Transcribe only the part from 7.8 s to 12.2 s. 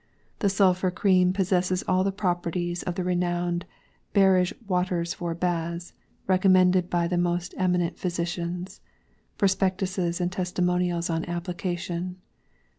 physicians. Prospectuses and testimonials on application.